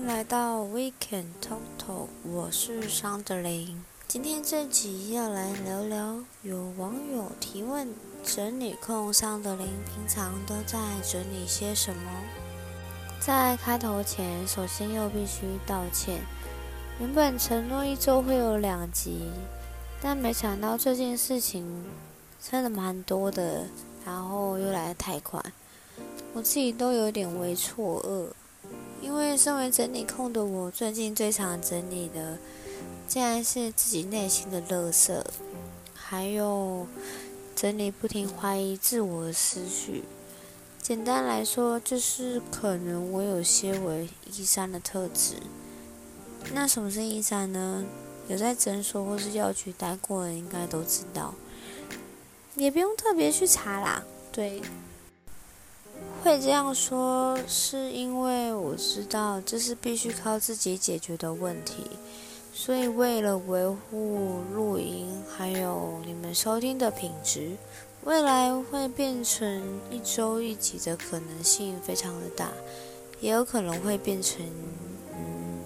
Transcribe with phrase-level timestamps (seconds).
[0.00, 3.84] 迎来到 Weekend Talk Talk，我是桑德林。
[4.08, 12.10] 今天这集要来聊聊，有网友提问：整理控桑德林平常都在整理些什么？
[13.20, 16.22] 在开头前，首先又必须道歉。
[16.98, 19.28] 原本承诺一周会有两集，
[20.00, 21.84] 但没想到这件事情
[22.40, 23.66] 真的蛮多的，
[24.06, 25.42] 然后又来得太快，
[26.32, 28.32] 我自己都有点微错愕。
[29.00, 32.38] 因为身为整理控的我，最近最常整理的，
[33.08, 35.24] 竟然是自己内心的垃圾，
[35.94, 36.86] 还有
[37.56, 40.04] 整理不停怀疑自我的思绪。
[40.82, 45.36] 简单来说，就是可能我有些为一三的特质。
[46.52, 47.84] 那什么是一三呢？
[48.28, 51.34] 有在诊所或是药局待过的，应该都知道，
[52.54, 54.02] 也不用特别去查啦。
[54.30, 54.62] 对。
[56.22, 61.84] 会这样说，是因为我知道这是必须靠自己解决的问题，
[62.52, 67.56] 所以为了维护录音还有你们收听的品质，
[68.04, 72.50] 未来会变成一周一集的可能性非常的大，
[73.20, 74.44] 也有可能会变成
[75.16, 75.58] 嗯，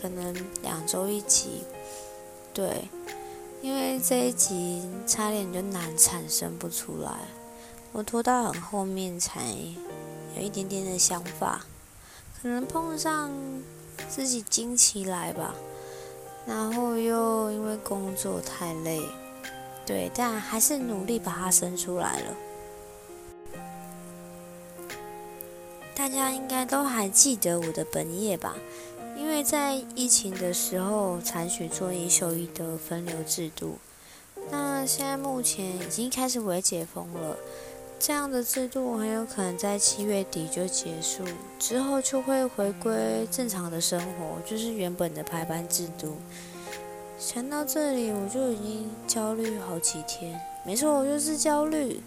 [0.00, 1.62] 可能两周一集。
[2.52, 2.88] 对，
[3.62, 7.12] 因为这一集差点就难产生不出来，
[7.92, 9.40] 我拖到很后面才。
[10.36, 11.64] 有一点点的想法，
[12.40, 13.30] 可能碰上
[14.08, 15.54] 自己惊奇来吧，
[16.46, 19.00] 然后又因为工作太累，
[19.84, 22.36] 对，但还是努力把它生出来了。
[25.94, 28.56] 大家应该都还记得我的本业吧？
[29.16, 33.76] 因为在疫情的时候采取做一休一的分流制度，
[34.50, 37.36] 那现在目前已经开始微解封了。
[38.00, 41.22] 这样的制度很有可能在七月底就结束，
[41.58, 46.16] 之后就会回归正常的生活，就是原本的排班制度。
[47.18, 50.40] 想到这里，我就已经焦虑好几天。
[50.64, 52.00] 没错，我就是焦虑。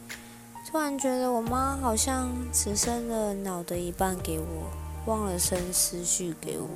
[0.67, 4.45] 突然觉得我妈好像只生了脑的一半给我，
[5.05, 6.67] 忘了生思绪给我。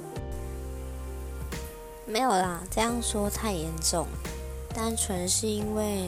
[2.05, 4.05] 没有啦，这样说太严重，
[4.75, 6.07] 单纯是因为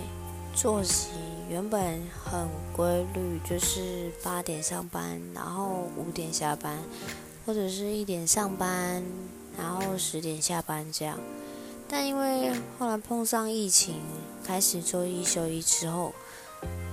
[0.54, 1.08] 作息。
[1.50, 6.78] 原本很规律，就是八点上班，然后五点下班，
[7.44, 9.04] 或者是一点上班，
[9.58, 11.20] 然后十点下班这样。
[11.88, 13.96] 但因为后来碰上疫情，
[14.44, 16.14] 开始周一休一之后，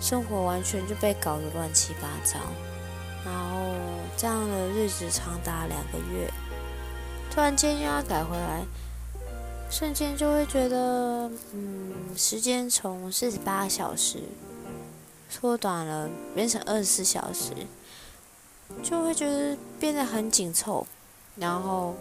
[0.00, 2.40] 生活完全就被搞得乱七八糟。
[3.26, 3.74] 然后
[4.16, 6.32] 这样的日子长达两个月，
[7.30, 8.64] 突然间又要改回来。
[9.68, 14.20] 瞬间就会觉得，嗯，时间从四十八小时
[15.28, 17.52] 缩短了，变成二十四小时，
[18.82, 20.86] 就会觉得变得很紧凑。
[21.36, 21.94] 然后，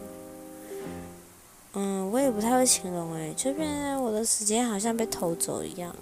[1.73, 5.93] 嗯，我也不太会形容诶，就变得我的时间好像被偷走一样。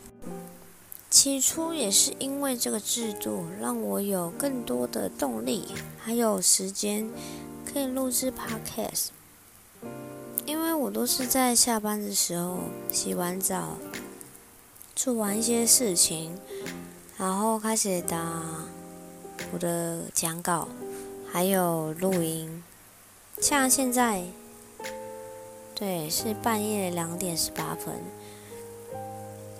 [1.10, 5.66] 起初也是因为这个制度，让我有更多的动力，
[6.00, 7.10] 还有时间
[7.66, 9.08] 可以录制 podcast。
[10.46, 12.60] 因为我都是在下班的时候
[12.92, 13.78] 洗完澡，
[14.94, 16.38] 做完一些事情，
[17.18, 18.42] 然后开始打
[19.54, 20.68] 我的讲稿，
[21.32, 22.62] 还有录音。
[23.40, 24.24] 像现在，
[25.74, 27.96] 对，是半夜两点十八分。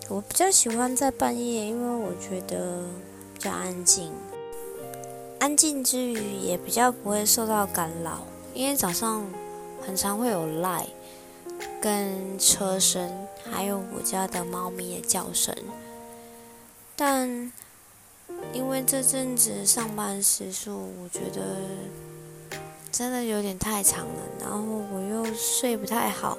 [0.10, 2.84] 我比较喜欢在半夜，因为我觉得
[3.34, 4.12] 比较安静，
[5.40, 9.26] 安静之余也比较不会受到干扰，因为早上。
[9.86, 10.88] 很常会有赖，
[11.82, 15.56] 跟车声，还有我家的猫咪的叫声。
[16.96, 17.52] 但
[18.54, 21.42] 因为这阵子上班时数，我觉得
[22.92, 24.62] 真的有点太长了，然后
[24.94, 26.38] 我又睡不太好，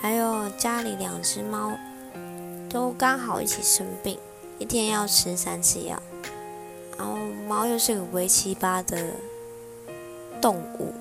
[0.00, 1.72] 还有家里两只猫
[2.70, 4.18] 都刚好一起生病，
[4.58, 6.00] 一天要吃三次药，
[6.96, 7.16] 然后
[7.46, 9.10] 猫又是个微七八的
[10.40, 10.92] 动物。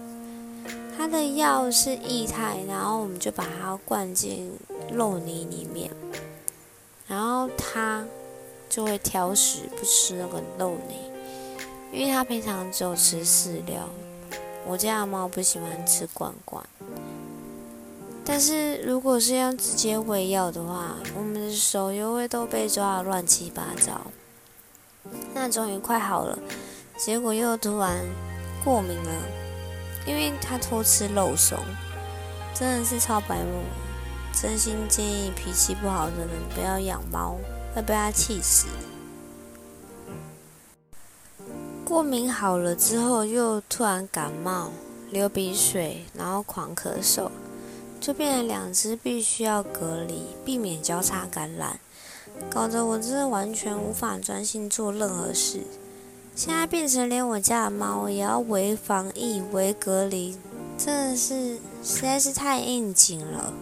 [1.13, 4.51] 它的药是液态，然后我们就把它灌进
[4.91, 5.91] 肉泥里面，
[7.07, 8.03] 然后它
[8.67, 10.95] 就会挑食，不吃那个肉泥，
[11.91, 13.87] 因为它平常只有吃饲料。
[14.65, 16.65] 我家的猫不喜欢吃罐罐，
[18.25, 24.01] 但是如果是要直接喂药的话，我们的手又会都被抓的乱七八糟。
[25.35, 26.39] 那终于快好了，
[26.97, 27.99] 结果又突然
[28.65, 29.42] 过敏了。
[30.05, 31.57] 因为他偷吃肉松，
[32.53, 33.63] 真的是超白目。
[34.33, 37.37] 真心建议脾气不好的人不要养猫，
[37.75, 38.67] 会被他气死。
[41.85, 44.71] 过敏好了之后，又突然感冒，
[45.11, 47.29] 流鼻水，然后狂咳嗽，
[48.01, 51.79] 就变成两只必须要隔离，避免交叉感染，
[52.49, 55.61] 搞得我真的完全无法专心做任何事。
[56.35, 60.35] 现在变成连我家的猫也要围防疫、围隔离，
[60.77, 63.53] 真的是实在是太应景了。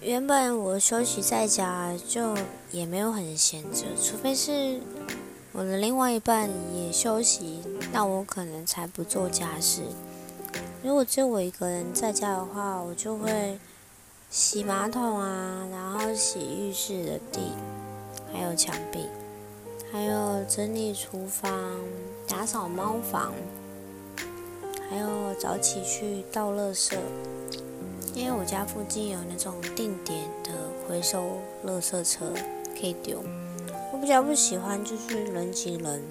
[0.00, 2.34] 原本我休息在家就
[2.72, 4.80] 也没有很闲着，除非是
[5.52, 7.60] 我的另外一半也休息，
[7.92, 9.82] 那我可能才不做家事。
[10.82, 13.58] 如果只有我一个人在家的话，我就会
[14.30, 17.40] 洗马桶啊，然后洗浴室的地，
[18.32, 19.00] 还有墙壁，
[19.90, 21.50] 还有整理厨房、
[22.26, 23.32] 打扫猫房，
[24.90, 26.94] 还有早起去倒垃圾。
[28.14, 30.50] 因为我家附近有那种定点的
[30.86, 32.32] 回收垃圾车
[32.78, 33.22] 可以丢，
[33.92, 36.02] 我比较不喜欢就是人挤人，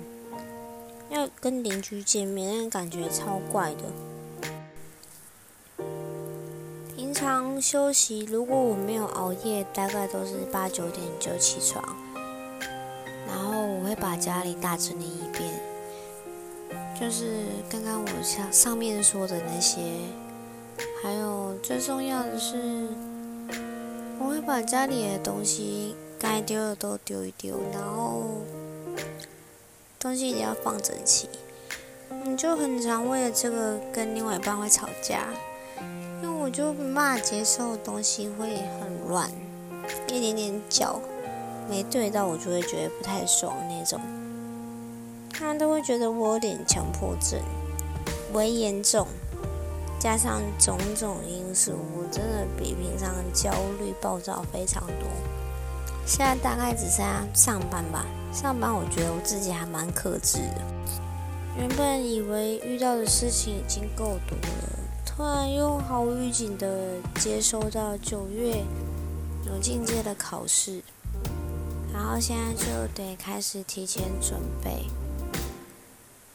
[1.09, 3.83] 要跟邻居见面，那种感觉超怪的。
[6.95, 11.95] 平常休息，如果我没有熬夜，大概都是八九点就起床，
[14.00, 15.52] 把家里大整理一遍，
[17.00, 19.82] 就是刚刚我上上面说的那些。
[21.02, 22.88] 还有最重要的是，
[24.20, 28.42] 我会把家里的东西该丢的都丢一丢，然后
[30.00, 31.30] 东西一定要放整齐。
[32.24, 35.28] 你就很常为了这个跟另外一半会吵架，
[36.22, 39.32] 因为我就没办法接受东西会很乱，
[40.08, 41.00] 一点点角
[41.69, 44.00] 没对到，我就会觉得不太爽那种。
[45.31, 47.40] 他都会觉得我有点强迫症，
[48.34, 49.08] 微严重。
[50.00, 55.08] 加上种种因素，我真的比平常焦虑暴躁非常多。
[56.06, 60.62] 现在大概只剩下上班吧，上班我觉得我自己还蛮克制的。
[61.58, 68.63] 原本以为遇到的事情已经够多了，突然又毫无预警的接收到九月
[69.48, 70.81] 有进阶的考试，
[71.98, 74.86] 然后现在就得开始提前准备。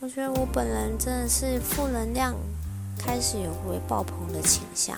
[0.00, 2.34] 我觉得我本人真的是负能量。
[2.98, 4.96] 开始有会爆棚的倾向，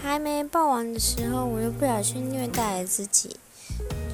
[0.00, 3.36] 还没爆完的时候，我又不小心虐待了自己，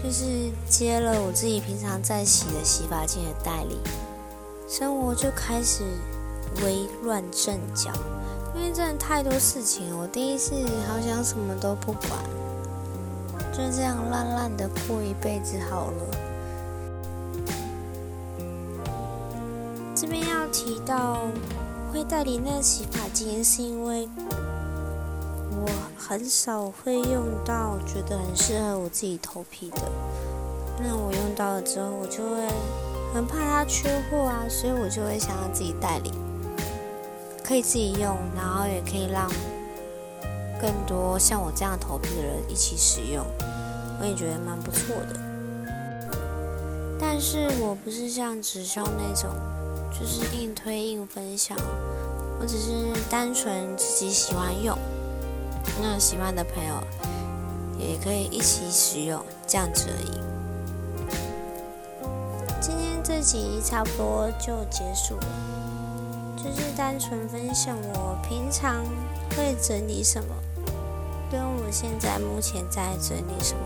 [0.02, 3.76] 就是接了我自己平常在洗的洗发精的代理，
[4.66, 5.82] 生活就开始
[6.64, 7.92] 微乱阵脚，
[8.54, 10.54] 因为真的太多事情，我第一次
[10.88, 12.12] 好想什么都不管，
[13.52, 16.02] 就这样烂烂的过一辈子好了。
[19.94, 21.18] 这边要提到
[21.92, 24.08] 会代理那个洗发精，是因为
[25.50, 29.78] 我很少会用到，觉得很适合我自己头皮的。
[30.82, 32.48] 那我用到了之后，我就会
[33.14, 36.10] 很怕它缺货啊，所以我就会想要自己代理，
[37.44, 39.30] 可以自己用，然后也可以让
[40.62, 43.26] 更多像我这样头皮的人一起使用，
[44.00, 45.20] 我也觉得蛮不错的。
[46.98, 49.28] 但是我不是像直销那种。
[49.94, 51.54] 就是硬推硬分享，
[52.40, 52.70] 我只是
[53.10, 54.76] 单纯自己喜欢用，
[55.82, 56.82] 那喜欢的朋友
[57.78, 60.18] 也可以一起使用，这样子而已。
[62.58, 65.26] 今天这集差不多就结束了，
[66.38, 68.82] 就是单纯分享我平常
[69.36, 70.34] 会整理什么，
[71.32, 73.64] 跟我现在目前在整理什么。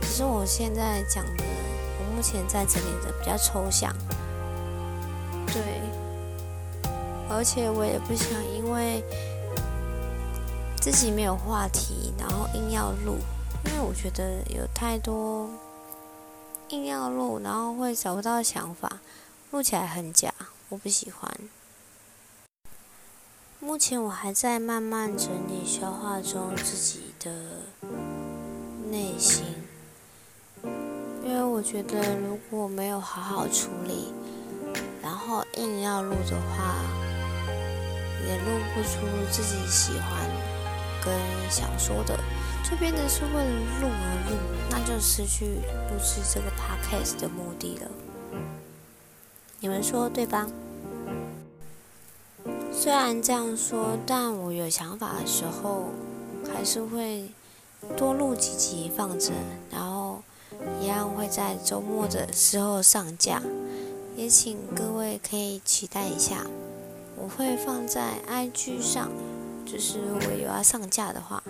[0.00, 1.44] 只是我现在讲的，
[2.00, 3.94] 我目前在整理的比较抽象。
[5.46, 5.62] 对，
[7.30, 9.04] 而且我也不想因为
[10.80, 13.18] 自己没有话题，然后硬要录，
[13.66, 15.48] 因为我觉得有太多
[16.70, 18.98] 硬要录，然后会找不到想法，
[19.52, 20.34] 录起来很假，
[20.70, 21.30] 我不喜欢。
[23.60, 27.32] 目前我还在慢慢整理消化中自己的
[28.88, 29.44] 内心，
[31.24, 34.12] 因为我觉得如果没有好好处理。
[35.02, 36.74] 然后硬要录的话，
[38.26, 39.00] 也录不出
[39.30, 40.10] 自己喜欢
[41.02, 41.12] 跟
[41.50, 42.16] 想说的，
[42.62, 43.50] 就变得是为了
[43.80, 44.36] 录而录，
[44.70, 47.90] 那就失去录制这个 podcast 的目的了。
[49.60, 50.46] 你们说对吧？
[52.80, 55.86] 虽然这样说，但我有想法的时候，
[56.54, 57.28] 还是会
[57.96, 59.32] 多录几集放着，
[59.68, 60.22] 然后
[60.80, 63.42] 一样会在周末的时候上架。
[64.16, 66.46] 也请各位可以期待一下，
[67.16, 69.10] 我会放在 IG 上，
[69.66, 71.42] 就是我有要上架的话。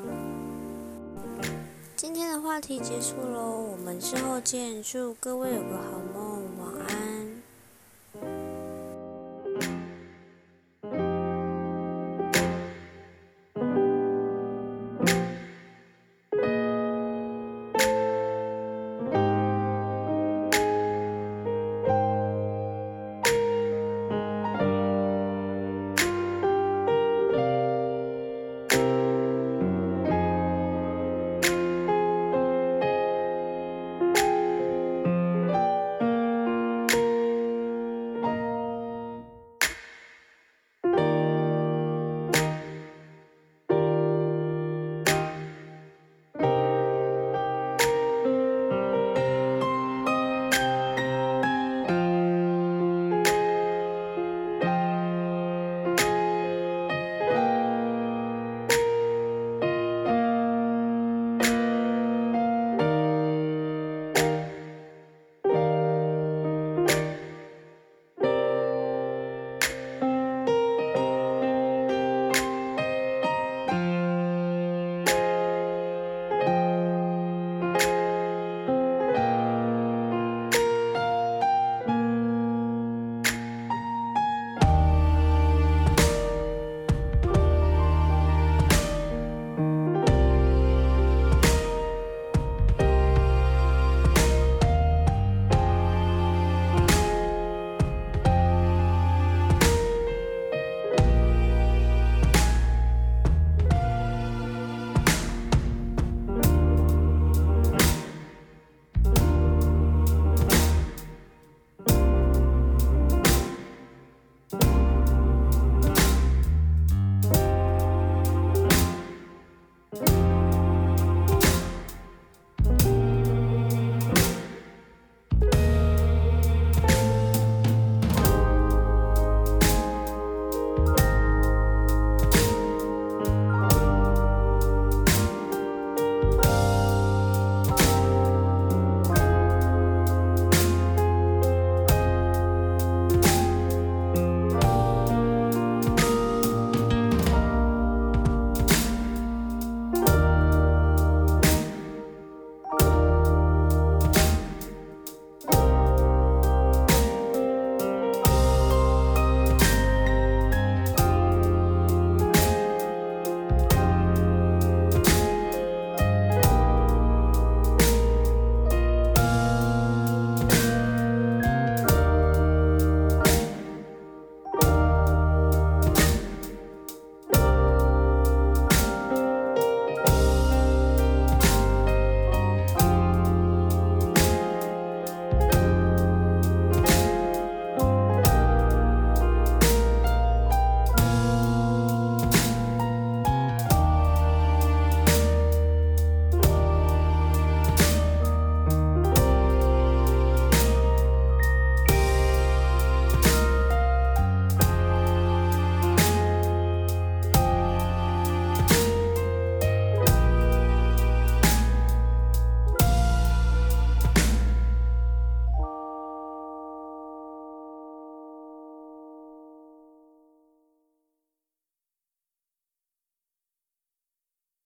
[1.94, 5.97] 今天的话题结束喽，我们之后见，祝各位有个好